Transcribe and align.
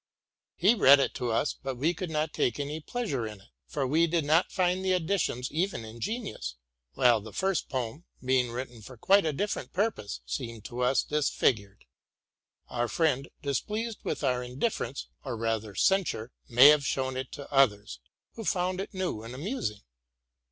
''He 0.55 0.73
read 0.73 0.99
it 0.99 1.13
to 1.13 1.29
us;; 1.29 1.53
but 1.61 1.75
we 1.77 1.93
could 1.93 2.09
not 2.09 2.33
take 2.33 2.59
any 2.59 2.79
pleasure 2.79 3.27
in 3.27 3.39
it, 3.39 3.49
for 3.67 3.85
we 3.85 4.07
did 4.07 4.25
not 4.25 4.51
find 4.51 4.83
the 4.83 4.93
additions 4.93 5.51
even 5.51 5.85
ingenious: 5.85 6.55
while 6.95 7.21
the 7.21 7.31
first 7.31 7.69
poem, 7.69 8.05
being 8.25 8.49
written 8.51 8.81
for 8.81 8.97
quite 8.97 9.27
a 9.27 9.31
different. 9.31 9.73
purpose, 9.73 10.21
seemed 10.25 10.65
to 10.65 10.79
us 10.81 11.03
disfigured. 11.03 11.85
Our 12.67 12.87
friend, 12.87 13.29
displeased 13.43 13.99
with 14.03 14.23
our 14.23 14.41
indifference, 14.41 15.05
or 15.23 15.37
rather 15.37 15.75
censure, 15.75 16.31
may 16.49 16.69
have 16.69 16.83
shown 16.83 17.15
it 17.15 17.31
to 17.33 17.47
others, 17.53 17.99
who 18.33 18.43
found 18.43 18.81
it 18.81 18.95
new 18.95 19.21
and 19.21 19.35
amusing. 19.35 19.81